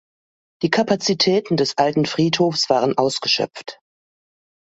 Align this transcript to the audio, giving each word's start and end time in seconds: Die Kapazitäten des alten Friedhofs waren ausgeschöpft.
Die 0.63 0.71
Kapazitäten 0.71 1.57
des 1.57 1.77
alten 1.77 2.07
Friedhofs 2.07 2.71
waren 2.71 2.97
ausgeschöpft. 2.97 3.79